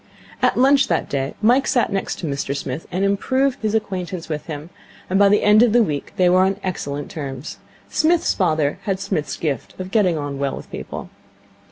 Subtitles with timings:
[0.41, 4.47] At lunch that day Mike sat next to Mr Smith, and improved his acquaintance with
[4.47, 4.71] him;
[5.11, 7.59] and by the end of the week they were on excellent terms.
[7.87, 11.11] Psmith's father had Psmith's gift of getting on well with people.